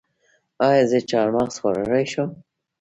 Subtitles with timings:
[0.67, 2.29] ایا زه چهارمغز خوړلی شم؟